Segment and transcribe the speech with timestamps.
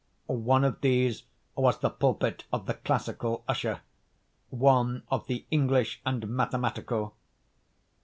[0.25, 3.81] One of these was the pulpit of the "classical" usher,
[4.49, 7.13] one of the "English and mathematical."